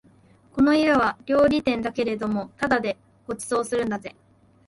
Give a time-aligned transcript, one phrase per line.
[0.53, 4.15] この家は料理店だけれどもただでご馳走するんだぜ